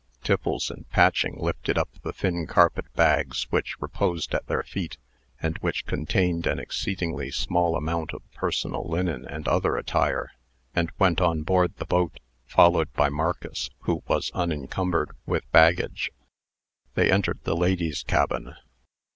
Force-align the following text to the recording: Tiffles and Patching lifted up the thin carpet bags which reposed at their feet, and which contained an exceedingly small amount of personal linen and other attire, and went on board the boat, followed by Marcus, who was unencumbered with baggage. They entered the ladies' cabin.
Tiffles 0.23 0.71
and 0.71 0.89
Patching 0.89 1.35
lifted 1.39 1.77
up 1.77 1.89
the 2.01 2.11
thin 2.11 2.47
carpet 2.47 2.91
bags 2.95 3.45
which 3.51 3.79
reposed 3.79 4.33
at 4.33 4.47
their 4.47 4.63
feet, 4.63 4.97
and 5.39 5.59
which 5.59 5.85
contained 5.85 6.47
an 6.47 6.57
exceedingly 6.57 7.29
small 7.29 7.75
amount 7.75 8.11
of 8.11 8.23
personal 8.33 8.83
linen 8.89 9.25
and 9.27 9.47
other 9.47 9.77
attire, 9.77 10.31
and 10.73 10.91
went 10.97 11.21
on 11.21 11.43
board 11.43 11.75
the 11.77 11.85
boat, 11.85 12.19
followed 12.47 12.91
by 12.93 13.09
Marcus, 13.09 13.69
who 13.81 14.01
was 14.07 14.31
unencumbered 14.33 15.11
with 15.27 15.43
baggage. 15.51 16.09
They 16.95 17.11
entered 17.11 17.41
the 17.43 17.55
ladies' 17.55 18.01
cabin. 18.01 18.55